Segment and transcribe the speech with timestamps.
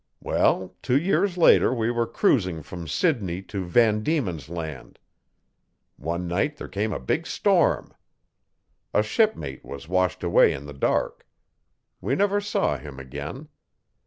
[0.19, 4.97] 'Well, two years later we were cruising from Sidney to Van Dieman's Land.
[5.95, 7.93] One night there came a big storm.
[8.95, 11.27] A shipmate was washed away in the dark.
[12.01, 13.49] We never saw him again.